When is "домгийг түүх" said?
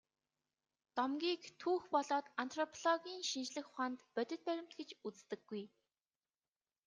0.97-1.83